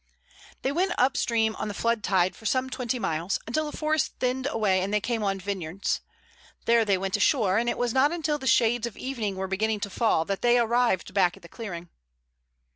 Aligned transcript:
They 0.63 0.71
went 0.71 0.93
up 0.97 1.15
stream 1.15 1.55
on 1.57 1.67
the 1.67 1.75
flood 1.75 2.03
tide 2.03 2.35
for 2.35 2.47
some 2.47 2.71
twenty 2.71 2.97
miles, 2.97 3.37
until 3.45 3.69
the 3.69 3.77
forest 3.77 4.13
thinned 4.19 4.47
away 4.47 4.81
and 4.81 4.91
they 4.91 4.99
came 4.99 5.21
on 5.23 5.39
vineyards. 5.39 6.01
There 6.65 6.83
they 6.83 6.97
went 6.97 7.17
ashore, 7.17 7.59
and 7.59 7.69
it 7.69 7.77
was 7.77 7.93
not 7.93 8.11
until 8.11 8.39
the 8.39 8.47
shades 8.47 8.87
of 8.87 8.97
evening 8.97 9.35
were 9.35 9.45
beginning 9.47 9.79
to 9.81 9.91
fall 9.91 10.25
that 10.25 10.41
they 10.41 10.57
arrived 10.57 11.13
back 11.13 11.37
at 11.37 11.43
the 11.43 11.47
clearing. 11.49 11.89